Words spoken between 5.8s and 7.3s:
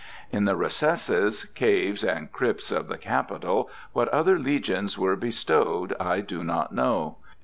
I do not know.